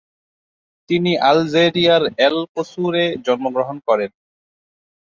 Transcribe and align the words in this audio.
তিনি 0.89 1.11
আলজেরিয়ার 1.29 2.03
এল-কসুর 2.19 2.93
এ 2.95 3.25
জন্মগ্রহণ 3.25 3.77
করেন। 3.87 4.11